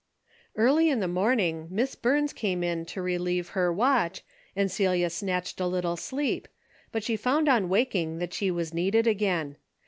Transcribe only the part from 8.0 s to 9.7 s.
that she was needed again.